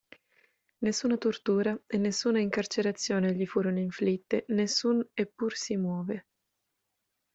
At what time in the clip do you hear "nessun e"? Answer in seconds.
4.47-5.27